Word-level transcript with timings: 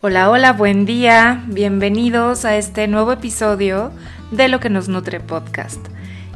Hola, 0.00 0.30
hola, 0.30 0.52
buen 0.52 0.86
día. 0.86 1.42
Bienvenidos 1.48 2.44
a 2.44 2.56
este 2.56 2.86
nuevo 2.86 3.10
episodio 3.10 3.90
de 4.30 4.46
Lo 4.46 4.60
que 4.60 4.70
nos 4.70 4.88
nutre 4.88 5.18
podcast. 5.18 5.84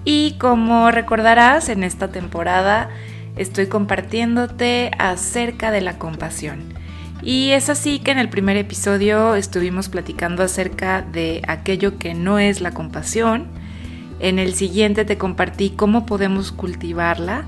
Y 0.05 0.33
como 0.41 0.91
recordarás, 0.91 1.69
en 1.69 1.85
esta 1.85 2.09
temporada 2.09 2.91
estoy 3.37 3.69
compartiéndote 3.69 4.91
acerca 4.99 5.71
de 5.71 5.81
la 5.81 5.97
compasión. 5.97 6.75
Y 7.23 7.51
es 7.51 7.69
así 7.71 8.01
que 8.01 8.11
en 8.11 8.19
el 8.19 8.29
primer 8.29 8.57
episodio 8.57 9.37
estuvimos 9.37 9.89
platicando 9.89 10.43
acerca 10.43 11.03
de 11.03 11.41
aquello 11.47 11.99
que 11.99 12.15
no 12.15 12.41
es 12.41 12.61
la 12.63 12.73
compasión. 12.73 13.47
En 14.19 14.41
el 14.41 14.55
siguiente 14.55 15.05
te 15.05 15.19
compartí 15.19 15.71
cómo 15.71 16.05
podemos 16.05 16.51
cultivarla. 16.51 17.45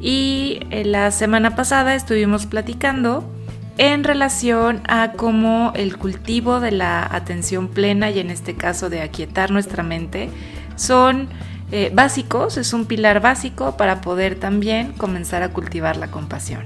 Y 0.00 0.58
la 0.72 1.12
semana 1.12 1.54
pasada 1.54 1.94
estuvimos 1.94 2.46
platicando 2.46 3.32
en 3.78 4.04
relación 4.04 4.82
a 4.88 5.12
cómo 5.12 5.72
el 5.74 5.96
cultivo 5.96 6.60
de 6.60 6.72
la 6.72 7.04
atención 7.04 7.68
plena 7.68 8.10
y 8.10 8.18
en 8.18 8.30
este 8.30 8.54
caso 8.54 8.90
de 8.90 9.00
aquietar 9.00 9.50
nuestra 9.50 9.82
mente 9.82 10.30
son 10.76 11.28
eh, 11.70 11.90
básicos, 11.94 12.58
es 12.58 12.74
un 12.74 12.84
pilar 12.84 13.20
básico 13.20 13.76
para 13.76 14.02
poder 14.02 14.38
también 14.38 14.92
comenzar 14.92 15.42
a 15.42 15.48
cultivar 15.48 15.96
la 15.96 16.10
compasión. 16.10 16.64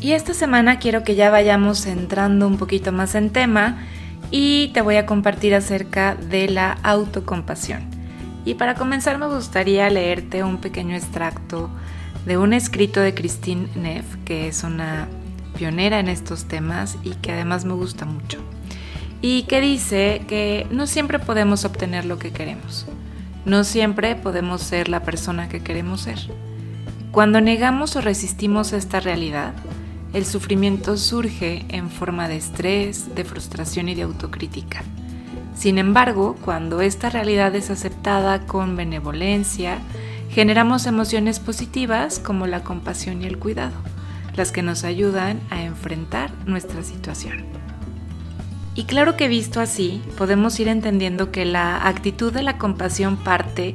Y 0.00 0.12
esta 0.12 0.34
semana 0.34 0.78
quiero 0.78 1.04
que 1.04 1.14
ya 1.14 1.30
vayamos 1.30 1.86
entrando 1.86 2.46
un 2.46 2.58
poquito 2.58 2.92
más 2.92 3.14
en 3.14 3.30
tema 3.30 3.78
y 4.30 4.68
te 4.68 4.82
voy 4.82 4.96
a 4.96 5.06
compartir 5.06 5.54
acerca 5.54 6.14
de 6.14 6.48
la 6.48 6.72
autocompasión. 6.82 7.84
Y 8.44 8.54
para 8.54 8.74
comenzar 8.74 9.18
me 9.18 9.26
gustaría 9.26 9.88
leerte 9.88 10.44
un 10.44 10.58
pequeño 10.58 10.94
extracto 10.94 11.70
de 12.26 12.36
un 12.36 12.52
escrito 12.52 13.00
de 13.00 13.14
Christine 13.14 13.68
Neff, 13.74 14.04
que 14.24 14.48
es 14.48 14.62
una 14.64 15.08
pionera 15.56 15.98
en 15.98 16.08
estos 16.08 16.44
temas 16.44 16.96
y 17.02 17.10
que 17.14 17.32
además 17.32 17.64
me 17.64 17.74
gusta 17.74 18.04
mucho. 18.04 18.38
Y 19.22 19.44
que 19.44 19.60
dice 19.60 20.22
que 20.28 20.66
no 20.70 20.86
siempre 20.86 21.18
podemos 21.18 21.64
obtener 21.64 22.04
lo 22.04 22.18
que 22.18 22.32
queremos. 22.32 22.86
No 23.44 23.64
siempre 23.64 24.14
podemos 24.14 24.62
ser 24.62 24.88
la 24.88 25.02
persona 25.02 25.48
que 25.48 25.62
queremos 25.62 26.02
ser. 26.02 26.18
Cuando 27.10 27.40
negamos 27.40 27.96
o 27.96 28.00
resistimos 28.00 28.72
esta 28.72 29.00
realidad, 29.00 29.54
el 30.12 30.26
sufrimiento 30.26 30.96
surge 30.96 31.64
en 31.68 31.90
forma 31.90 32.28
de 32.28 32.36
estrés, 32.36 33.14
de 33.14 33.24
frustración 33.24 33.88
y 33.88 33.94
de 33.94 34.02
autocrítica. 34.02 34.82
Sin 35.56 35.78
embargo, 35.78 36.36
cuando 36.44 36.80
esta 36.82 37.08
realidad 37.08 37.54
es 37.54 37.70
aceptada 37.70 38.46
con 38.46 38.76
benevolencia, 38.76 39.78
generamos 40.30 40.86
emociones 40.86 41.40
positivas 41.40 42.18
como 42.18 42.46
la 42.46 42.62
compasión 42.62 43.22
y 43.22 43.26
el 43.26 43.38
cuidado 43.38 43.95
las 44.36 44.52
que 44.52 44.62
nos 44.62 44.84
ayudan 44.84 45.40
a 45.50 45.62
enfrentar 45.62 46.30
nuestra 46.46 46.82
situación. 46.82 47.44
Y 48.74 48.84
claro 48.84 49.16
que 49.16 49.28
visto 49.28 49.60
así, 49.60 50.02
podemos 50.18 50.60
ir 50.60 50.68
entendiendo 50.68 51.32
que 51.32 51.46
la 51.46 51.88
actitud 51.88 52.32
de 52.32 52.42
la 52.42 52.58
compasión 52.58 53.16
parte 53.16 53.74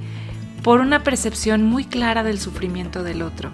por 0.62 0.80
una 0.80 1.04
percepción 1.04 1.64
muy 1.64 1.86
clara 1.86 2.24
del 2.24 2.40
sufrimiento 2.40 3.04
del 3.04 3.24
otro. 3.24 3.50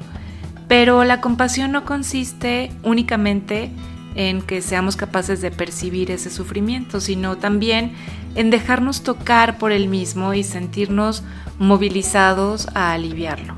Pero 0.67 1.05
la 1.05 1.21
compasión 1.21 1.71
no 1.71 1.85
consiste 1.85 2.71
únicamente 2.83 3.71
en 4.15 4.41
que 4.41 4.61
seamos 4.61 4.97
capaces 4.97 5.41
de 5.41 5.51
percibir 5.51 6.11
ese 6.11 6.29
sufrimiento, 6.29 6.99
sino 6.99 7.37
también 7.37 7.93
en 8.35 8.49
dejarnos 8.49 9.03
tocar 9.03 9.57
por 9.57 9.71
el 9.71 9.87
mismo 9.87 10.33
y 10.33 10.43
sentirnos 10.43 11.23
movilizados 11.59 12.67
a 12.73 12.91
aliviarlo. 12.91 13.55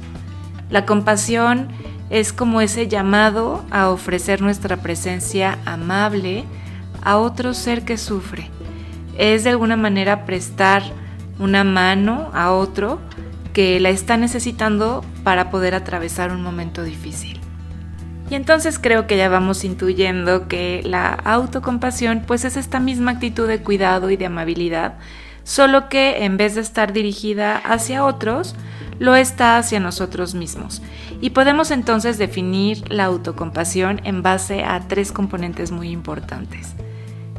La 0.69 0.85
compasión 0.85 1.69
es 2.09 2.33
como 2.33 2.61
ese 2.61 2.87
llamado 2.87 3.63
a 3.71 3.89
ofrecer 3.89 4.41
nuestra 4.41 4.77
presencia 4.77 5.59
amable 5.65 6.45
a 7.01 7.17
otro 7.17 7.53
ser 7.53 7.85
que 7.85 7.97
sufre. 7.97 8.49
Es 9.17 9.43
de 9.43 9.51
alguna 9.51 9.77
manera 9.77 10.25
prestar 10.25 10.83
una 11.39 11.63
mano 11.63 12.29
a 12.33 12.51
otro 12.51 12.99
que 13.53 13.79
la 13.79 13.89
está 13.89 14.17
necesitando 14.17 15.03
para 15.23 15.49
poder 15.49 15.75
atravesar 15.75 16.31
un 16.31 16.41
momento 16.41 16.83
difícil. 16.83 17.39
Y 18.29 18.35
entonces 18.35 18.77
creo 18.77 19.07
que 19.07 19.17
ya 19.17 19.27
vamos 19.27 19.63
intuyendo 19.63 20.47
que 20.47 20.81
la 20.83 21.09
autocompasión 21.13 22.23
pues 22.27 22.45
es 22.45 22.57
esta 22.57 22.79
misma 22.79 23.11
actitud 23.11 23.47
de 23.47 23.61
cuidado 23.61 24.11
y 24.11 24.17
de 24.17 24.27
amabilidad, 24.27 24.97
solo 25.43 25.89
que 25.89 26.23
en 26.25 26.37
vez 26.37 26.53
de 26.55 26.61
estar 26.61 26.93
dirigida 26.93 27.57
hacia 27.57 28.05
otros, 28.05 28.55
lo 28.99 29.15
está 29.15 29.57
hacia 29.57 29.79
nosotros 29.79 30.35
mismos. 30.35 30.81
Y 31.21 31.31
podemos 31.31 31.71
entonces 31.71 32.17
definir 32.17 32.91
la 32.91 33.05
autocompasión 33.05 34.01
en 34.03 34.21
base 34.21 34.63
a 34.63 34.87
tres 34.87 35.11
componentes 35.11 35.71
muy 35.71 35.89
importantes. 35.89 36.75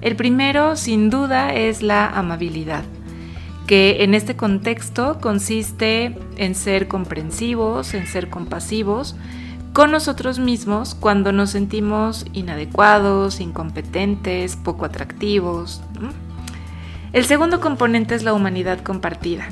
El 0.01 0.17
primero, 0.17 0.77
sin 0.77 1.11
duda, 1.11 1.55
es 1.55 1.83
la 1.83 2.09
amabilidad, 2.09 2.83
que 3.67 4.03
en 4.03 4.15
este 4.15 4.35
contexto 4.35 5.19
consiste 5.21 6.17
en 6.37 6.55
ser 6.55 6.89
comprensivos, 6.89 7.93
en 7.95 8.07
ser 8.07 8.31
compasivos 8.31 9.15
con 9.75 9.93
nosotros 9.93 10.39
mismos 10.39 10.97
cuando 10.97 11.31
nos 11.31 11.51
sentimos 11.51 12.27
inadecuados, 12.33 13.41
incompetentes, 13.41 14.57
poco 14.57 14.87
atractivos. 14.87 15.83
El 17.13 17.25
segundo 17.25 17.61
componente 17.61 18.15
es 18.15 18.25
la 18.25 18.33
humanidad 18.33 18.81
compartida 18.81 19.49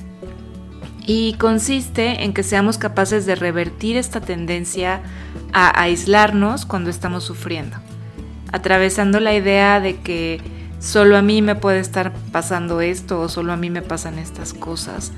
y 1.08 1.32
consiste 1.38 2.22
en 2.24 2.34
que 2.34 2.42
seamos 2.42 2.76
capaces 2.76 3.24
de 3.24 3.34
revertir 3.34 3.96
esta 3.96 4.20
tendencia 4.20 5.00
a 5.54 5.80
aislarnos 5.80 6.66
cuando 6.66 6.90
estamos 6.90 7.24
sufriendo, 7.24 7.78
atravesando 8.52 9.18
la 9.18 9.32
idea 9.32 9.80
de 9.80 9.96
que 10.00 10.42
solo 10.80 11.16
a 11.16 11.22
mí 11.22 11.40
me 11.40 11.54
puede 11.54 11.80
estar 11.80 12.12
pasando 12.30 12.82
esto 12.82 13.22
o 13.22 13.30
solo 13.30 13.54
a 13.54 13.56
mí 13.56 13.70
me 13.70 13.80
pasan 13.80 14.18
estas 14.18 14.52
cosas, 14.52 15.12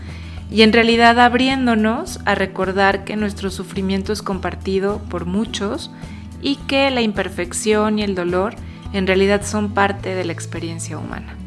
y 0.48 0.62
en 0.62 0.72
realidad 0.72 1.18
abriéndonos 1.18 2.20
a 2.24 2.36
recordar 2.36 3.02
que 3.02 3.16
nuestro 3.16 3.50
sufrimiento 3.50 4.12
es 4.12 4.22
compartido 4.22 4.98
por 5.10 5.26
muchos 5.26 5.90
y 6.40 6.54
que 6.54 6.88
la 6.92 7.00
imperfección 7.00 7.98
y 7.98 8.04
el 8.04 8.14
dolor 8.14 8.54
en 8.92 9.08
realidad 9.08 9.42
son 9.44 9.74
parte 9.74 10.14
de 10.14 10.24
la 10.24 10.32
experiencia 10.32 10.98
humana. 10.98 11.39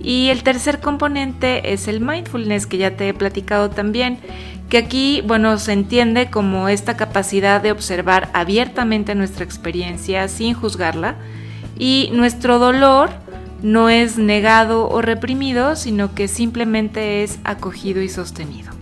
Y 0.00 0.28
el 0.28 0.42
tercer 0.42 0.80
componente 0.80 1.72
es 1.72 1.86
el 1.86 2.00
mindfulness, 2.00 2.66
que 2.66 2.78
ya 2.78 2.96
te 2.96 3.08
he 3.08 3.14
platicado 3.14 3.70
también, 3.70 4.18
que 4.70 4.78
aquí, 4.78 5.22
bueno, 5.26 5.58
se 5.58 5.72
entiende 5.72 6.30
como 6.30 6.68
esta 6.68 6.96
capacidad 6.96 7.60
de 7.60 7.72
observar 7.72 8.30
abiertamente 8.32 9.14
nuestra 9.14 9.44
experiencia 9.44 10.28
sin 10.28 10.54
juzgarla 10.54 11.16
y 11.78 12.10
nuestro 12.12 12.58
dolor 12.58 13.10
no 13.62 13.88
es 13.88 14.16
negado 14.16 14.88
o 14.88 15.02
reprimido, 15.02 15.76
sino 15.76 16.14
que 16.14 16.28
simplemente 16.28 17.22
es 17.22 17.38
acogido 17.44 18.00
y 18.00 18.08
sostenido. 18.08 18.72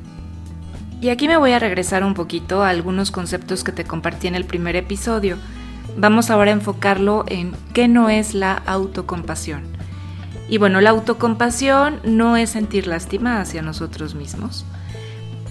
Y 1.01 1.11
aquí 1.11 1.29
me 1.29 1.37
voy 1.37 1.53
a 1.53 1.59
regresar 1.59 2.05
un 2.05 2.15
poquito 2.15 2.63
a 2.63 2.71
algunos 2.71 3.11
conceptos 3.11 3.65
que 3.65 3.73
te 3.73 3.85
compartí 3.85 4.27
en 4.27 4.35
el 4.35 4.45
primer 4.45 4.77
episodio. 4.77 5.37
Vamos 5.97 6.31
ahora 6.31 6.51
a 6.51 6.55
enfocarlo 6.55 7.25
en 7.29 7.53
qué 7.73 7.89
no 7.89 8.09
es 8.09 8.35
la 8.35 8.55
autocompasión. 8.67 9.78
Y 10.49 10.59
bueno, 10.59 10.81
la 10.81 10.91
autocompasión 10.91 12.01
no 12.05 12.37
es 12.37 12.51
sentir 12.51 12.87
lástima 12.87 13.41
hacia 13.41 13.61
nosotros 13.61 14.15
mismos, 14.15 14.65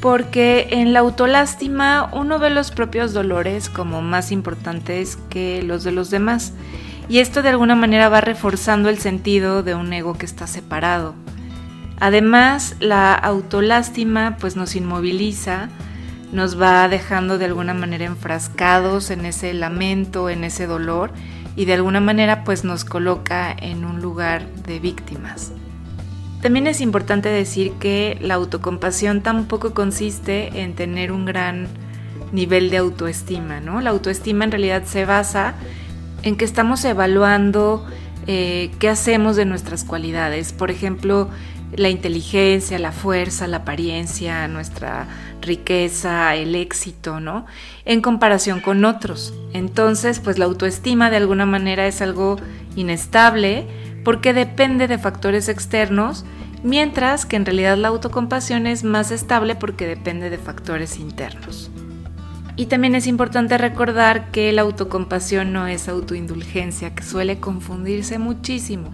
porque 0.02 0.68
en 0.72 0.91
la 0.91 1.00
autolástima 1.00 2.09
uno 2.13 2.40
ve 2.40 2.50
los 2.50 2.72
propios 2.72 3.13
dolores 3.13 3.69
como 3.69 4.02
más 4.02 4.31
importantes 4.31 5.18
que 5.30 5.62
los 5.62 5.84
de 5.84 5.91
los 5.91 6.09
demás, 6.09 6.53
y 7.09 7.19
esto 7.19 7.41
de 7.41 7.50
alguna 7.50 7.75
manera 7.75 8.09
va 8.09 8.22
reforzando 8.22 8.90
el 8.90 8.97
sentido 8.97 9.63
de 9.63 9.75
un 9.75 9.94
ego 9.94 10.18
que 10.18 10.25
está 10.25 10.47
separado. 10.47 11.14
Además, 12.00 12.75
la 12.79 13.14
autolástima 13.14 14.38
pues 14.40 14.56
nos 14.56 14.75
inmoviliza, 14.75 15.69
nos 16.31 16.59
va 16.62 16.88
dejando 16.88 17.38
de 17.38 17.46
alguna 17.46 17.74
manera 17.74 18.06
enfrascados 18.06 19.09
en 19.09 19.25
ese 19.25 19.53
lamento, 19.53 20.29
en 20.29 20.44
ese 20.44 20.68
dolor, 20.68 21.12
y 21.57 21.66
de 21.66 21.73
alguna 21.73 22.00
manera 22.00 22.45
pues 22.45 22.63
nos 22.63 22.85
coloca 22.85 23.51
en 23.51 23.84
un 23.84 24.00
lugar 24.00 24.47
de 24.67 24.79
víctimas. 24.79 25.52
También 26.41 26.67
es 26.67 26.81
importante 26.81 27.29
decir 27.29 27.73
que 27.79 28.17
la 28.22 28.35
autocompasión 28.35 29.22
tampoco 29.22 29.73
consiste 29.73 30.61
en 30.61 30.76
tener 30.76 31.11
un 31.11 31.26
gran 31.26 31.67
nivel 32.31 32.70
de 32.70 32.78
autoestima, 32.78 33.59
¿no? 33.59 33.81
La 33.81 33.90
autoestima 33.90 34.46
en 34.46 34.52
realidad 34.52 34.84
se 34.85 35.05
basa 35.05 35.55
en 36.22 36.37
que 36.37 36.46
estamos 36.46 36.85
evaluando 36.85 37.85
eh, 38.28 38.70
qué 38.78 38.90
hacemos 38.90 39.35
de 39.35 39.46
nuestras 39.46 39.84
cualidades. 39.84 40.53
Por 40.53 40.70
ejemplo, 40.70 41.29
la 41.75 41.90
inteligencia, 41.90 42.79
la 42.79 42.91
fuerza, 42.91 43.47
la 43.47 43.58
apariencia, 43.58 44.47
nuestra 44.47 45.08
riqueza, 45.41 46.35
el 46.35 46.55
éxito, 46.55 47.19
¿no? 47.19 47.46
En 47.85 48.02
comparación 48.02 48.61
con 48.61 48.85
otros. 48.85 49.34
Entonces, 49.53 50.19
pues 50.19 50.37
la 50.37 50.46
autoestima 50.46 51.09
de 51.09 51.17
alguna 51.17 51.46
manera 51.46 51.87
es 51.87 52.02
algo 52.02 52.37
inestable 52.75 53.66
porque 54.03 54.34
depende 54.34 54.87
de 54.87 54.97
factores 54.97 55.49
externos, 55.49 56.25
mientras 56.64 57.25
que 57.25 57.35
en 57.35 57.46
realidad 57.46 57.78
la 57.78 57.90
autocompasión 57.90 58.66
es 58.66 58.84
más 58.84 59.11
estable 59.11 59.55
porque 59.55 59.85
depende 59.85 60.29
de 60.29 60.37
factores 60.37 60.97
internos. 60.97 61.69
Y 62.55 62.66
también 62.66 62.96
es 62.96 63.05
importante 63.05 63.58
recordar 63.58 64.31
que 64.31 64.52
la 64.52 64.64
autocompasión 64.64 65.53
no 65.53 65.67
es 65.67 65.87
autoindulgencia, 65.87 66.96
que 66.96 67.03
suele 67.03 67.40
confundirse 67.40 68.17
muchísimo. 68.17 68.90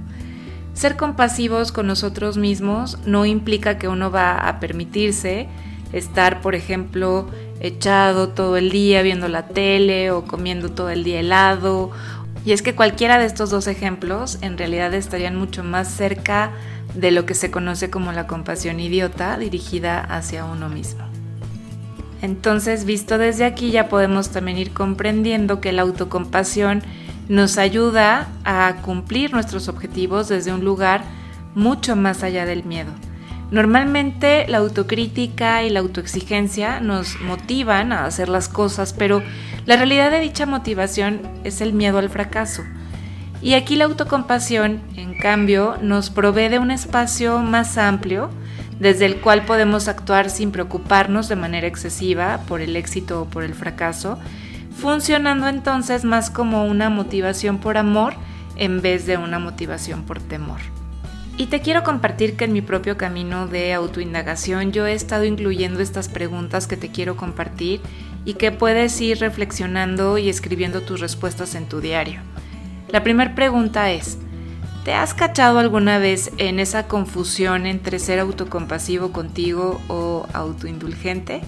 Ser 0.73 0.97
compasivos 0.97 1.71
con 1.71 1.87
nosotros 1.87 2.37
mismos 2.37 2.97
no 3.05 3.25
implica 3.25 3.77
que 3.77 3.87
uno 3.87 4.11
va 4.11 4.47
a 4.47 4.59
permitirse 4.59 5.47
estar, 5.91 6.41
por 6.41 6.55
ejemplo, 6.55 7.29
echado 7.59 8.29
todo 8.29 8.57
el 8.57 8.71
día 8.71 9.03
viendo 9.03 9.27
la 9.27 9.47
tele 9.47 10.11
o 10.11 10.25
comiendo 10.25 10.69
todo 10.69 10.89
el 10.89 11.03
día 11.03 11.19
helado. 11.19 11.91
Y 12.45 12.51
es 12.51 12.61
que 12.61 12.75
cualquiera 12.75 13.19
de 13.19 13.25
estos 13.25 13.51
dos 13.51 13.67
ejemplos 13.67 14.39
en 14.41 14.57
realidad 14.57 14.93
estarían 14.93 15.35
mucho 15.35 15.63
más 15.63 15.87
cerca 15.87 16.51
de 16.95 17.11
lo 17.11 17.25
que 17.25 17.35
se 17.35 17.51
conoce 17.51 17.89
como 17.89 18.11
la 18.11 18.27
compasión 18.27 18.79
idiota 18.79 19.37
dirigida 19.37 19.99
hacia 19.99 20.45
uno 20.45 20.69
mismo. 20.69 21.03
Entonces, 22.21 22.85
visto 22.85 23.17
desde 23.17 23.45
aquí, 23.45 23.71
ya 23.71 23.89
podemos 23.89 24.29
también 24.29 24.57
ir 24.57 24.71
comprendiendo 24.71 25.59
que 25.59 25.73
la 25.73 25.81
autocompasión 25.81 26.81
nos 27.29 27.57
ayuda 27.57 28.27
a 28.43 28.75
cumplir 28.81 29.33
nuestros 29.33 29.67
objetivos 29.67 30.29
desde 30.29 30.53
un 30.53 30.63
lugar 30.63 31.03
mucho 31.55 31.95
más 31.95 32.23
allá 32.23 32.45
del 32.45 32.63
miedo. 32.63 32.91
Normalmente 33.51 34.45
la 34.47 34.57
autocrítica 34.57 35.63
y 35.63 35.69
la 35.69 35.81
autoexigencia 35.81 36.79
nos 36.79 37.19
motivan 37.21 37.91
a 37.91 38.05
hacer 38.05 38.27
las 38.27 38.49
cosas, 38.49 38.93
pero 38.93 39.21
la 39.65 39.75
realidad 39.75 40.09
de 40.09 40.19
dicha 40.19 40.45
motivación 40.45 41.21
es 41.43 41.61
el 41.61 41.73
miedo 41.73 41.99
al 41.99 42.09
fracaso. 42.09 42.63
Y 43.43 43.53
aquí 43.53 43.75
la 43.75 43.85
autocompasión, 43.85 44.81
en 44.95 45.15
cambio, 45.17 45.77
nos 45.81 46.09
provee 46.09 46.49
de 46.49 46.59
un 46.59 46.71
espacio 46.71 47.39
más 47.39 47.77
amplio 47.77 48.29
desde 48.79 49.05
el 49.05 49.17
cual 49.17 49.45
podemos 49.45 49.87
actuar 49.87 50.29
sin 50.29 50.51
preocuparnos 50.51 51.29
de 51.29 51.35
manera 51.35 51.67
excesiva 51.67 52.39
por 52.47 52.61
el 52.61 52.75
éxito 52.75 53.21
o 53.21 53.25
por 53.25 53.43
el 53.43 53.53
fracaso, 53.53 54.17
funcionando 54.75 55.47
entonces 55.47 56.03
más 56.03 56.29
como 56.29 56.65
una 56.65 56.89
motivación 56.89 57.59
por 57.59 57.77
amor 57.77 58.15
en 58.55 58.81
vez 58.81 59.05
de 59.05 59.17
una 59.17 59.39
motivación 59.39 60.03
por 60.03 60.19
temor. 60.19 60.59
Y 61.35 61.47
te 61.47 61.61
quiero 61.61 61.83
compartir 61.83 62.35
que 62.35 62.45
en 62.45 62.53
mi 62.53 62.61
propio 62.61 62.95
camino 62.95 63.47
de 63.47 63.73
autoindagación 63.73 64.71
yo 64.71 64.85
he 64.85 64.93
estado 64.93 65.25
incluyendo 65.25 65.79
estas 65.79 66.07
preguntas 66.07 66.67
que 66.67 66.77
te 66.77 66.91
quiero 66.91 67.17
compartir 67.17 67.81
y 68.23 68.35
que 68.35 68.51
puedes 68.51 68.99
ir 69.01 69.19
reflexionando 69.19 70.19
y 70.19 70.29
escribiendo 70.29 70.81
tus 70.81 70.99
respuestas 70.99 71.55
en 71.55 71.67
tu 71.67 71.81
diario. 71.81 72.21
La 72.89 73.03
primera 73.03 73.33
pregunta 73.33 73.91
es, 73.91 74.19
¿te 74.85 74.93
has 74.93 75.15
cachado 75.15 75.57
alguna 75.57 75.97
vez 75.97 76.31
en 76.37 76.59
esa 76.59 76.87
confusión 76.87 77.65
entre 77.65 77.97
ser 77.97 78.19
autocompasivo 78.19 79.11
contigo 79.11 79.81
o 79.87 80.27
autoindulgente? 80.33 81.41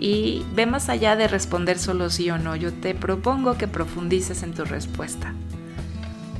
Y 0.00 0.46
ve 0.54 0.64
más 0.64 0.88
allá 0.88 1.14
de 1.14 1.28
responder 1.28 1.78
solo 1.78 2.08
sí 2.08 2.30
o 2.30 2.38
no, 2.38 2.56
yo 2.56 2.72
te 2.72 2.94
propongo 2.94 3.58
que 3.58 3.68
profundices 3.68 4.42
en 4.42 4.54
tu 4.54 4.64
respuesta. 4.64 5.34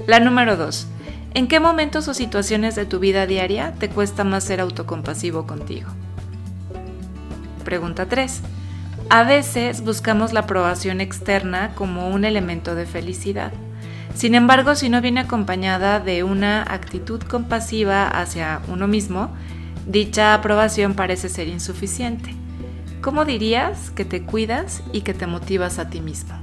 La 0.07 0.19
número 0.19 0.57
2. 0.57 0.87
¿En 1.35 1.47
qué 1.47 1.61
momentos 1.61 2.09
o 2.09 2.15
situaciones 2.15 2.75
de 2.75 2.87
tu 2.87 3.01
vida 3.01 3.27
diaria 3.27 3.75
te 3.79 3.91
cuesta 3.91 4.25
más 4.25 4.45
ser 4.45 4.63
autocompasivo 4.63 5.47
contigo? 5.47 5.91
Pregunta 7.63 8.07
3. 8.07 8.41
A 9.11 9.25
veces 9.25 9.83
buscamos 9.85 10.33
la 10.33 10.41
aprobación 10.41 11.03
externa 11.03 11.75
como 11.75 12.09
un 12.09 12.25
elemento 12.25 12.75
de 12.75 12.87
felicidad. 12.87 13.53
Sin 14.15 14.35
embargo, 14.35 14.75
si 14.75 14.89
no 14.89 15.03
viene 15.03 15.21
acompañada 15.21 16.01
de 16.01 16.25
una 16.25 16.63
actitud 16.63 17.21
compasiva 17.21 18.09
hacia 18.09 18.63
uno 18.69 18.89
mismo, 18.89 19.31
dicha 19.87 20.33
aprobación 20.33 20.95
parece 20.95 21.29
ser 21.29 21.49
insuficiente. 21.49 22.40
¿Cómo 23.01 23.25
dirías 23.25 23.91
que 23.93 24.05
te 24.05 24.23
cuidas 24.23 24.83
y 24.93 25.01
que 25.01 25.15
te 25.15 25.27
motivas 25.27 25.79
a 25.79 25.89
ti 25.89 26.03
mismo? 26.03 26.35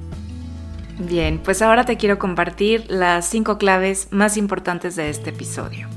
Bien, 0.98 1.40
pues 1.44 1.62
ahora 1.62 1.86
te 1.86 1.98
quiero 1.98 2.18
compartir 2.18 2.86
las 2.90 3.28
cinco 3.28 3.60
claves 3.60 4.08
más 4.10 4.38
importantes 4.38 4.96
de 4.96 5.12
este 5.12 5.30
episodio. 5.30 5.88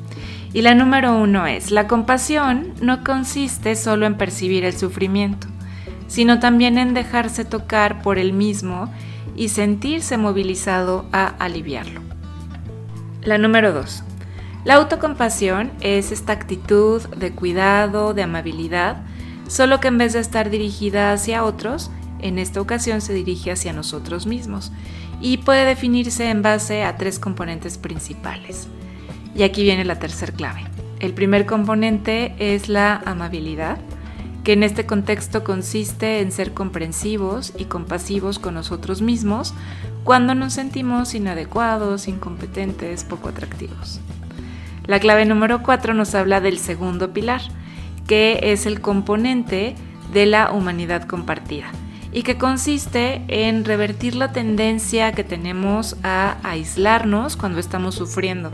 Y 0.52 0.60
la 0.60 0.74
número 0.74 1.16
uno 1.16 1.46
es, 1.46 1.70
la 1.70 1.86
compasión 1.86 2.74
no 2.82 3.02
consiste 3.04 3.74
solo 3.74 4.04
en 4.04 4.18
percibir 4.18 4.66
el 4.66 4.76
sufrimiento, 4.76 5.46
sino 6.08 6.40
también 6.40 6.76
en 6.76 6.92
dejarse 6.92 7.46
tocar 7.46 8.02
por 8.02 8.18
el 8.18 8.34
mismo 8.34 8.92
y 9.36 9.48
sentirse 9.48 10.18
movilizado 10.18 11.06
a 11.10 11.26
aliviarlo. 11.26 12.02
La 13.22 13.38
número 13.38 13.72
2. 13.72 14.04
La 14.64 14.74
autocompasión 14.74 15.72
es 15.80 16.12
esta 16.12 16.34
actitud 16.34 17.00
de 17.16 17.32
cuidado, 17.32 18.12
de 18.12 18.24
amabilidad, 18.24 19.04
solo 19.50 19.80
que 19.80 19.88
en 19.88 19.98
vez 19.98 20.12
de 20.12 20.20
estar 20.20 20.48
dirigida 20.48 21.12
hacia 21.12 21.42
otros, 21.42 21.90
en 22.20 22.38
esta 22.38 22.60
ocasión 22.60 23.00
se 23.00 23.12
dirige 23.12 23.50
hacia 23.50 23.72
nosotros 23.72 24.24
mismos 24.26 24.70
y 25.20 25.38
puede 25.38 25.64
definirse 25.64 26.30
en 26.30 26.40
base 26.40 26.84
a 26.84 26.96
tres 26.96 27.18
componentes 27.18 27.76
principales. 27.76 28.68
Y 29.34 29.42
aquí 29.42 29.64
viene 29.64 29.84
la 29.84 29.98
tercera 29.98 30.32
clave. 30.32 30.64
El 31.00 31.14
primer 31.14 31.46
componente 31.46 32.32
es 32.38 32.68
la 32.68 33.02
amabilidad, 33.04 33.78
que 34.44 34.52
en 34.52 34.62
este 34.62 34.86
contexto 34.86 35.42
consiste 35.42 36.20
en 36.20 36.30
ser 36.30 36.54
comprensivos 36.54 37.52
y 37.58 37.64
compasivos 37.64 38.38
con 38.38 38.54
nosotros 38.54 39.02
mismos 39.02 39.52
cuando 40.04 40.36
nos 40.36 40.52
sentimos 40.52 41.12
inadecuados, 41.14 42.06
incompetentes, 42.06 43.02
poco 43.02 43.30
atractivos. 43.30 44.00
La 44.86 45.00
clave 45.00 45.24
número 45.24 45.64
4 45.64 45.92
nos 45.92 46.14
habla 46.14 46.40
del 46.40 46.58
segundo 46.58 47.12
pilar, 47.12 47.42
que 48.10 48.40
es 48.42 48.66
el 48.66 48.80
componente 48.80 49.76
de 50.12 50.26
la 50.26 50.50
humanidad 50.50 51.04
compartida 51.04 51.70
y 52.12 52.24
que 52.24 52.38
consiste 52.38 53.22
en 53.28 53.64
revertir 53.64 54.16
la 54.16 54.32
tendencia 54.32 55.12
que 55.12 55.22
tenemos 55.22 55.96
a 56.02 56.38
aislarnos 56.42 57.36
cuando 57.36 57.60
estamos 57.60 57.94
sufriendo 57.94 58.50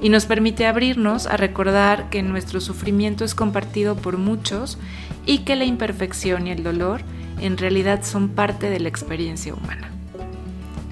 y 0.00 0.08
nos 0.08 0.26
permite 0.26 0.66
abrirnos 0.66 1.26
a 1.26 1.36
recordar 1.36 2.10
que 2.10 2.22
nuestro 2.22 2.60
sufrimiento 2.60 3.24
es 3.24 3.34
compartido 3.34 3.96
por 3.96 4.18
muchos 4.18 4.78
y 5.26 5.38
que 5.38 5.56
la 5.56 5.64
imperfección 5.64 6.46
y 6.46 6.52
el 6.52 6.62
dolor 6.62 7.00
en 7.40 7.58
realidad 7.58 8.04
son 8.04 8.28
parte 8.28 8.70
de 8.70 8.78
la 8.78 8.88
experiencia 8.88 9.52
humana. 9.52 9.90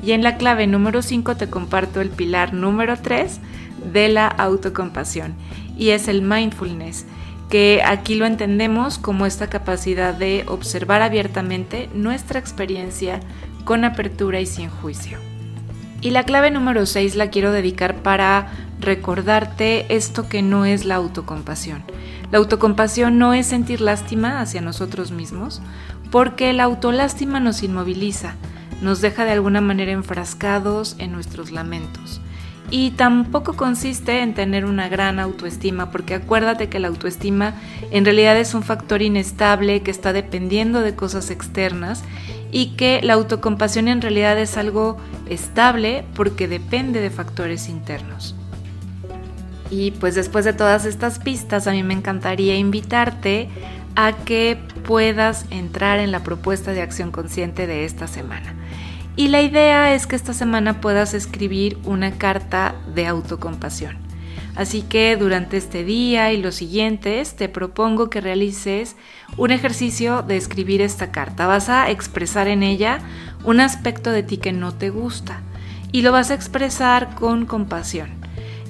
Y 0.03 0.13
en 0.13 0.25
la 0.25 0.37
clave 0.37 0.67
número 0.67 1.03
5 1.03 1.37
te 1.37 1.49
comparto 1.49 2.01
el 2.01 2.11
pilar 2.11 2.55
número 2.55 2.97
3 3.01 3.39
de 3.93 4.09
la 4.09 4.27
autocompasión 4.27 5.35
y 5.79 5.91
es 5.91 6.09
el 6.09 6.23
mindfulness, 6.23 7.07
que 7.51 7.83
aquí 7.85 8.15
lo 8.15 8.27
entendemos 8.27 8.99
como 8.99 9.27
esta 9.27 9.51
capacidad 9.51 10.15
de 10.15 10.45
observar 10.47 11.03
abiertamente 11.03 11.91
nuestra 11.93 12.39
experiencia 12.39 13.21
con 13.65 13.85
apertura 13.85 14.41
y 14.41 14.47
sin 14.47 14.71
juicio. 14.71 15.19
Y 16.01 16.11
la 16.11 16.23
clave 16.23 16.51
número 16.51 16.87
6 16.87 17.17
la 17.17 17.29
quiero 17.29 17.53
dedicar 17.53 17.97
para 17.97 18.53
recordarte 18.81 19.95
esto 19.95 20.29
que 20.29 20.43
no 20.43 20.65
es 20.65 20.85
la 20.85 20.95
autocompasión. 20.95 21.83
La 22.31 22.39
autocompasión 22.39 23.19
no 23.19 23.35
es 23.35 23.47
sentir 23.47 23.81
lástima 23.81 24.41
hacia 24.41 24.61
nosotros 24.61 25.11
mismos, 25.11 25.61
porque 26.11 26.53
la 26.53 26.65
autolástima 26.65 27.41
nos 27.41 27.63
inmoviliza, 27.63 28.37
nos 28.81 29.01
deja 29.01 29.25
de 29.25 29.33
alguna 29.33 29.61
manera 29.61 29.93
enfrascados 29.93 30.95
en 30.99 31.13
nuestros 31.13 31.51
lamentos. 31.51 32.21
Y 32.71 32.93
tampoco 32.93 33.55
consiste 33.55 34.23
en 34.23 34.35
tener 34.35 34.65
una 34.65 34.89
gran 34.89 35.19
autoestima, 35.19 35.91
porque 35.91 36.15
acuérdate 36.15 36.69
que 36.69 36.79
la 36.79 36.89
autoestima 36.89 37.55
en 37.91 38.05
realidad 38.05 38.37
es 38.39 38.55
un 38.55 38.63
factor 38.63 39.03
inestable 39.03 39.83
que 39.83 39.91
está 39.91 40.13
dependiendo 40.13 40.81
de 40.81 40.95
cosas 40.95 41.31
externas 41.31 42.05
y 42.53 42.77
que 42.77 43.01
la 43.03 43.15
autocompasión 43.15 43.89
en 43.89 44.01
realidad 44.01 44.39
es 44.39 44.57
algo 44.57 44.99
estable 45.29 46.05
porque 46.15 46.47
depende 46.47 47.01
de 47.01 47.11
factores 47.11 47.69
internos. 47.69 48.37
Y 49.71 49.93
pues 49.93 50.15
después 50.15 50.45
de 50.45 50.53
todas 50.53 50.85
estas 50.85 51.19
pistas, 51.19 51.67
a 51.67 51.73
mí 51.73 51.83
me 51.83 51.95
encantaría 51.95 52.57
invitarte 52.57 53.49
a 53.95 54.13
que 54.13 54.59
puedas 54.85 55.47
entrar 55.51 55.99
en 55.99 56.11
la 56.13 56.23
propuesta 56.23 56.73
de 56.73 56.83
acción 56.83 57.11
consciente 57.11 57.67
de 57.67 57.85
esta 57.85 58.07
semana. 58.07 58.55
Y 59.17 59.29
la 59.29 59.43
idea 59.43 59.95
es 59.95 60.07
que 60.07 60.17
esta 60.17 60.33
semana 60.33 60.81
puedas 60.81 61.15
escribir 61.15 61.79
una 61.85 62.13
carta 62.13 62.75
de 62.95 63.07
autocompasión. 63.07 63.99
Así 64.57 64.83
que 64.83 65.17
durante 65.17 65.57
este 65.57 65.85
día 65.85 66.33
y 66.33 66.43
los 66.43 66.57
siguientes 66.57 67.35
te 67.35 67.49
propongo 67.49 68.11
que 68.11 68.21
realices 68.21 68.97
un 69.37 69.53
ejercicio 69.53 70.23
de 70.23 70.37
escribir 70.37 70.83
esta 70.83 71.13
carta. 71.13 71.47
Vas 71.47 71.69
a 71.69 71.91
expresar 71.91 72.49
en 72.49 72.63
ella 72.63 72.99
un 73.45 73.61
aspecto 73.61 74.11
de 74.11 74.23
ti 74.23 74.39
que 74.39 74.53
no 74.53 74.73
te 74.75 74.91
gusta 74.91 75.43
y 75.93 76.03
lo 76.03 76.13
vas 76.13 76.31
a 76.31 76.35
expresar 76.35 77.15
con 77.15 77.47
compasión. 77.47 78.11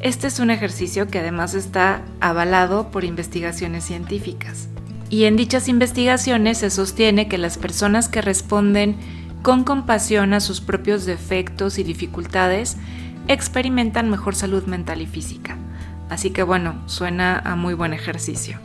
Este 0.01 0.27
es 0.27 0.39
un 0.39 0.51
ejercicio 0.51 1.09
que 1.09 1.19
además 1.19 1.55
está 1.55 2.03
avalado 2.21 2.91
por 2.91 3.05
investigaciones 3.05 3.85
científicas. 3.85 4.69
Y 5.11 5.25
en 5.25 5.37
dichas 5.37 5.69
investigaciones 5.69 6.59
se 6.59 6.71
sostiene 6.71 7.29
que 7.29 7.37
las 7.37 7.59
personas 7.59 8.09
que 8.09 8.23
responden 8.23 8.97
con 9.43 9.65
compasión 9.65 10.33
a 10.35 10.41
sus 10.41 10.61
propios 10.61 11.07
defectos 11.07 11.79
y 11.79 11.83
dificultades 11.83 12.77
experimentan 13.29 14.11
mejor 14.11 14.35
salud 14.35 14.65
mental 14.65 15.01
y 15.01 15.07
física. 15.07 15.57
Así 16.09 16.31
que 16.31 16.43
bueno, 16.43 16.75
suena 16.87 17.39
a 17.39 17.55
muy 17.57 17.75
buen 17.75 17.93
ejercicio. 17.93 18.59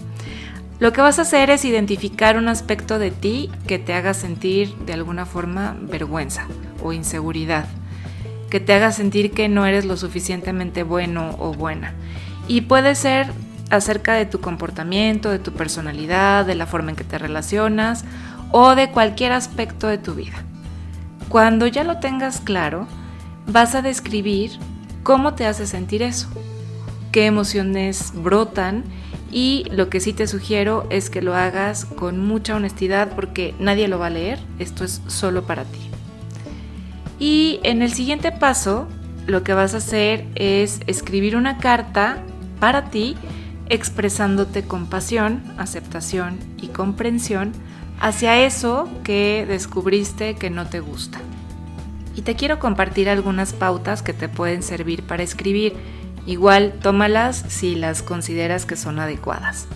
Lo 0.80 0.92
que 0.92 1.02
vas 1.02 1.20
a 1.20 1.22
hacer 1.22 1.50
es 1.52 1.64
identificar 1.64 2.38
un 2.38 2.50
aspecto 2.50 3.00
de 3.00 3.12
ti 3.12 3.50
que 3.68 3.80
te 3.80 3.94
haga 3.94 4.14
sentir 4.14 4.76
de 4.86 4.94
alguna 4.94 5.26
forma 5.26 5.78
vergüenza 5.80 6.48
o 6.84 6.92
inseguridad, 6.92 7.66
que 8.50 8.60
te 8.60 8.74
haga 8.74 8.92
sentir 8.92 9.32
que 9.32 9.48
no 9.48 9.66
eres 9.66 9.86
lo 9.86 9.96
suficientemente 9.96 10.84
bueno 10.84 11.36
o 11.40 11.54
buena. 11.54 11.94
Y 12.48 12.62
puede 12.62 12.96
ser 12.96 13.28
acerca 13.70 14.16
de 14.16 14.26
tu 14.26 14.42
comportamiento, 14.42 15.32
de 15.32 15.40
tu 15.40 15.54
personalidad, 15.54 16.46
de 16.46 16.56
la 16.56 16.66
forma 16.66 16.90
en 16.90 16.98
que 16.98 17.06
te 17.06 17.18
relacionas 17.18 18.04
o 18.52 18.76
de 18.76 18.92
cualquier 18.92 19.32
aspecto 19.32 19.88
de 19.88 19.98
tu 19.98 20.14
vida. 20.14 20.44
Cuando 21.30 21.68
ya 21.68 21.84
lo 21.84 22.00
tengas 22.00 22.40
claro, 22.40 22.88
vas 23.48 23.76
a 23.76 23.82
describir 23.82 24.52
cómo 25.04 25.34
te 25.34 25.46
hace 25.46 25.68
sentir 25.68 26.02
eso, 26.02 26.28
qué 27.12 27.26
emociones 27.26 28.14
brotan 28.16 28.84
y 29.32 29.66
lo 29.72 29.90
que 29.90 30.00
sí 30.00 30.14
te 30.14 30.28
sugiero 30.28 30.88
es 30.90 31.10
que 31.10 31.22
lo 31.22 31.36
hagas 31.36 31.86
con 31.86 32.26
mucha 32.26 32.56
honestidad 32.56 33.14
porque 33.16 33.54
nadie 33.60 33.88
lo 33.88 34.00
va 34.00 34.08
a 34.08 34.12
leer, 34.12 34.40
esto 34.60 34.84
es 34.84 35.02
solo 35.08 35.44
para 35.44 35.64
ti. 35.66 35.80
Y 37.20 37.60
en 37.64 37.82
el 37.82 37.94
siguiente 37.94 38.32
paso, 38.32 38.88
lo 39.28 39.44
que 39.44 39.54
vas 39.54 39.74
a 39.74 39.78
hacer 39.78 40.28
es 40.36 40.82
escribir 40.88 41.36
una 41.36 41.58
carta 41.58 42.20
para 42.60 42.90
ti 42.90 43.16
expresándote 43.70 44.64
compasión, 44.64 45.42
aceptación 45.58 46.38
y 46.62 46.68
comprensión 46.68 47.54
hacia 48.00 48.44
eso 48.46 48.90
que 49.04 49.46
descubriste 49.48 50.36
que 50.36 50.50
no 50.50 50.68
te 50.68 50.80
gusta. 50.80 51.20
Y 52.16 52.22
te 52.22 52.36
quiero 52.36 52.60
compartir 52.60 53.10
algunas 53.10 53.54
pautas 53.54 54.02
que 54.02 54.14
te 54.14 54.30
pueden 54.30 54.64
servir 54.64 55.04
para 55.04 55.24
escribir 55.24 55.74
Igual, 56.26 56.74
tómalas 56.82 57.46
si 57.50 57.76
las 57.76 58.02
consideras 58.02 58.66
que 58.66 58.76
son 58.76 59.00
adecuadas. 59.00 59.68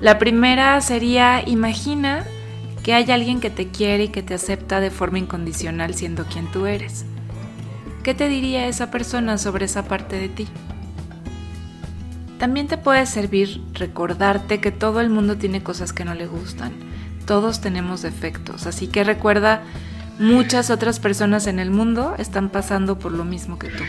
La 0.00 0.18
primera 0.18 0.80
sería, 0.80 1.46
imagina 1.46 2.24
que 2.82 2.94
hay 2.94 3.10
alguien 3.10 3.40
que 3.40 3.50
te 3.50 3.68
quiere 3.68 4.04
y 4.04 4.08
que 4.08 4.22
te 4.22 4.34
acepta 4.34 4.80
de 4.80 4.90
forma 4.90 5.18
incondicional 5.18 5.94
siendo 5.94 6.24
quien 6.24 6.50
tú 6.50 6.66
eres. 6.66 7.04
¿Qué 8.02 8.14
te 8.14 8.28
diría 8.28 8.66
esa 8.66 8.90
persona 8.90 9.36
sobre 9.38 9.66
esa 9.66 9.84
parte 9.84 10.16
de 10.18 10.28
ti? 10.30 10.48
También 12.38 12.66
te 12.66 12.78
puede 12.78 13.04
servir 13.06 13.62
recordarte 13.74 14.60
que 14.60 14.72
todo 14.72 15.00
el 15.00 15.10
mundo 15.10 15.36
tiene 15.36 15.62
cosas 15.62 15.92
que 15.92 16.04
no 16.04 16.14
le 16.14 16.26
gustan. 16.26 16.72
Todos 17.26 17.60
tenemos 17.60 18.02
defectos, 18.02 18.66
así 18.66 18.88
que 18.88 19.04
recuerda, 19.04 19.62
muchas 20.18 20.70
otras 20.70 21.00
personas 21.00 21.46
en 21.46 21.58
el 21.58 21.70
mundo 21.70 22.14
están 22.18 22.48
pasando 22.48 22.98
por 22.98 23.12
lo 23.12 23.24
mismo 23.24 23.58
que 23.58 23.68
tú. 23.68 23.84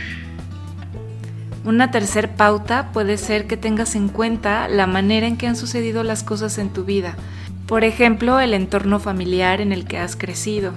Una 1.65 1.91
tercer 1.91 2.35
pauta 2.35 2.91
puede 2.91 3.17
ser 3.17 3.47
que 3.47 3.55
tengas 3.55 3.95
en 3.95 4.09
cuenta 4.09 4.67
la 4.67 4.85
manera 4.85 5.27
en 5.27 5.37
que 5.37 5.47
han 5.47 5.55
sucedido 5.55 6.03
las 6.03 6.21
cosas 6.21 6.57
en 6.57 6.69
tu 6.69 6.83
vida. 6.83 7.15
Por 7.67 7.85
ejemplo, 7.85 8.41
el 8.41 8.53
entorno 8.53 8.99
familiar 8.99 9.61
en 9.61 9.71
el 9.71 9.85
que 9.85 9.97
has 9.97 10.17
crecido. 10.17 10.73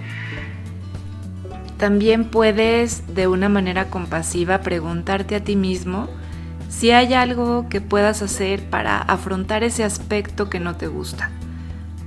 También 1.77 2.25
puedes 2.27 3.15
de 3.15 3.27
una 3.27 3.49
manera 3.49 3.91
compasiva 3.91 4.61
preguntarte 4.61 5.35
a 5.35 5.43
ti 5.43 5.57
mismo 5.57 6.09
si 6.69 6.93
hay 6.93 7.15
algo 7.15 7.69
que 7.69 7.81
puedas 7.81 8.23
hacer 8.23 8.63
para 8.71 8.99
afrontar 8.99 9.65
ese 9.65 9.83
aspecto 9.83 10.49
que 10.49 10.61
no 10.61 10.77
te 10.77 10.87
gusta. 10.87 11.31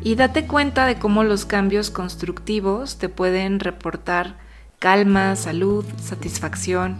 Y 0.01 0.15
date 0.15 0.48
cuenta 0.48 0.86
de 0.86 0.98
cómo 0.98 1.24
los 1.24 1.46
cambios 1.46 1.89
constructivos 1.89 2.98
te 2.98 3.10
pueden 3.10 3.60
reportar 3.60 4.38
calma, 4.79 5.36
salud, 5.36 5.86
satisfacción 6.01 6.98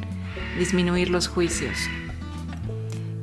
disminuir 0.58 1.10
los 1.10 1.28
juicios. 1.28 1.78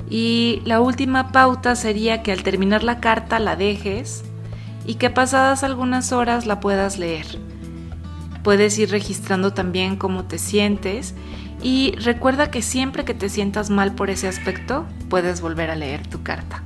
Y 0.09 0.63
la 0.65 0.81
última 0.81 1.33
pauta 1.33 1.77
sería 1.77 2.23
que 2.23 2.33
al 2.33 2.43
terminar 2.43 2.83
la 2.83 3.01
carta 3.01 3.39
la 3.39 3.57
dejes 3.57 4.25
y 4.87 4.95
que 4.95 5.11
pasadas 5.11 5.63
algunas 5.63 6.13
horas 6.13 6.47
la 6.47 6.61
puedas 6.61 6.99
leer. 6.99 7.27
Puedes 8.43 8.79
ir 8.79 8.91
registrando 8.91 9.53
también 9.53 9.97
cómo 9.97 10.25
te 10.25 10.39
sientes 10.39 11.15
y 11.63 11.95
recuerda 11.97 12.51
que 12.51 12.63
siempre 12.63 13.05
que 13.05 13.15
te 13.15 13.29
sientas 13.29 13.71
mal 13.71 13.95
por 13.95 14.09
ese 14.09 14.29
aspecto, 14.29 14.87
puedes 15.09 15.41
volver 15.41 15.71
a 15.71 15.75
leer 15.75 16.07
tu 16.07 16.23
carta. 16.23 16.63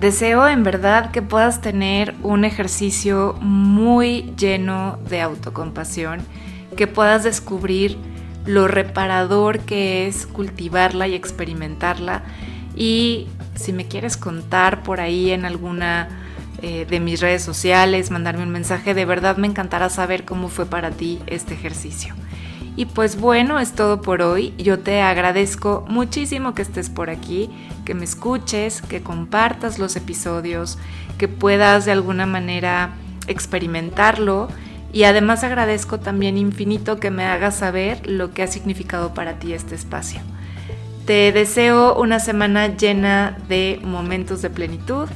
Deseo 0.00 0.46
en 0.46 0.62
verdad 0.62 1.10
que 1.10 1.22
puedas 1.22 1.60
tener 1.60 2.14
un 2.22 2.44
ejercicio 2.44 3.34
muy 3.40 4.32
lleno 4.38 4.96
de 5.10 5.20
autocompasión, 5.20 6.20
que 6.76 6.86
puedas 6.86 7.24
descubrir 7.24 7.98
lo 8.46 8.68
reparador 8.68 9.58
que 9.58 10.06
es 10.06 10.28
cultivarla 10.28 11.08
y 11.08 11.16
experimentarla. 11.16 12.22
Y 12.76 13.26
si 13.56 13.72
me 13.72 13.88
quieres 13.88 14.16
contar 14.16 14.84
por 14.84 15.00
ahí 15.00 15.32
en 15.32 15.44
alguna 15.44 16.08
eh, 16.62 16.86
de 16.88 17.00
mis 17.00 17.20
redes 17.20 17.42
sociales, 17.42 18.12
mandarme 18.12 18.44
un 18.44 18.50
mensaje, 18.50 18.94
de 18.94 19.04
verdad 19.04 19.36
me 19.36 19.48
encantará 19.48 19.90
saber 19.90 20.24
cómo 20.24 20.48
fue 20.48 20.66
para 20.66 20.92
ti 20.92 21.18
este 21.26 21.54
ejercicio. 21.54 22.14
Y 22.78 22.86
pues 22.86 23.20
bueno, 23.20 23.58
es 23.58 23.72
todo 23.72 24.02
por 24.02 24.22
hoy. 24.22 24.54
Yo 24.56 24.78
te 24.78 25.00
agradezco 25.02 25.84
muchísimo 25.88 26.54
que 26.54 26.62
estés 26.62 26.90
por 26.90 27.10
aquí, 27.10 27.50
que 27.84 27.92
me 27.92 28.04
escuches, 28.04 28.82
que 28.82 29.02
compartas 29.02 29.80
los 29.80 29.96
episodios, 29.96 30.78
que 31.18 31.26
puedas 31.26 31.86
de 31.86 31.90
alguna 31.90 32.24
manera 32.24 32.90
experimentarlo 33.26 34.46
y 34.92 35.02
además 35.02 35.42
agradezco 35.42 35.98
también 35.98 36.38
infinito 36.38 37.00
que 37.00 37.10
me 37.10 37.24
hagas 37.24 37.56
saber 37.56 38.08
lo 38.08 38.32
que 38.32 38.44
ha 38.44 38.46
significado 38.46 39.12
para 39.12 39.40
ti 39.40 39.54
este 39.54 39.74
espacio. 39.74 40.20
Te 41.04 41.32
deseo 41.32 42.00
una 42.00 42.20
semana 42.20 42.76
llena 42.76 43.36
de 43.48 43.80
momentos 43.82 44.40
de 44.40 44.50
plenitud 44.50 45.08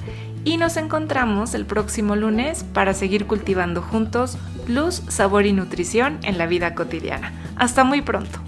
y 0.45 0.57
nos 0.57 0.77
encontramos 0.77 1.55
el 1.55 1.65
próximo 1.65 2.17
lunes 2.17 2.65
para 2.65 2.93
seguir 2.93 3.27
cultivando 3.27 3.83
juntos 3.83 4.37
luz, 4.67 5.03
sabor 5.07 5.47
y 5.47 5.53
nutrición 5.53 6.19
en 6.25 6.39
la 6.39 6.47
vida 6.47 6.75
cotidiana. 6.75 7.33
Hasta 7.63 7.85
muy 7.85 8.03
pronto. 8.03 8.41